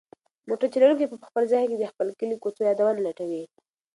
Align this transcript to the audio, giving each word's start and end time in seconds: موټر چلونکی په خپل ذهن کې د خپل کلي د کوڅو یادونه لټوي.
موټر 0.47 0.67
چلونکی 0.73 1.05
په 1.09 1.15
خپل 1.29 1.43
ذهن 1.51 1.65
کې 1.69 1.77
د 1.79 1.85
خپل 1.91 2.07
کلي 2.19 2.35
د 2.37 2.41
کوڅو 2.43 2.61
یادونه 2.69 2.99
لټوي. 3.05 3.43